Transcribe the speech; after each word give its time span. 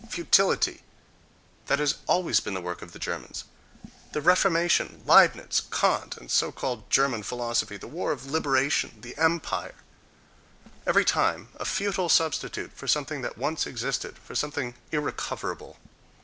Futility—that 0.09 1.77
has 1.77 1.97
always 2.07 2.39
been 2.39 2.55
the 2.55 2.59
work 2.61 2.81
of 2.81 2.91
the 2.91 2.97
Germans.—The 2.97 4.19
Reformation; 4.19 5.03
Leibnitz; 5.05 5.61
Kant 5.71 6.17
and 6.17 6.31
so 6.31 6.51
called 6.51 6.89
German 6.89 7.21
philosophy; 7.21 7.77
the 7.77 7.87
war 7.87 8.11
of 8.11 8.25
"liberation"; 8.25 8.97
the 9.01 9.15
empire—every 9.19 11.05
time 11.05 11.49
a 11.55 11.65
futile 11.65 12.09
substitute 12.09 12.71
for 12.73 12.87
something 12.87 13.21
that 13.21 13.37
once 13.37 13.67
existed, 13.67 14.17
for 14.17 14.33
something 14.33 14.73
irrecoverable.... 14.91 15.77